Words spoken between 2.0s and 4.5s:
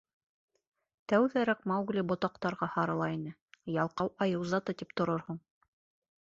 ботаҡтарға һарыла ине— ялҡау айыу